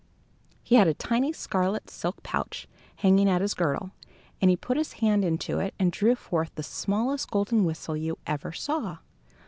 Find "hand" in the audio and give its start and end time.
4.93-5.23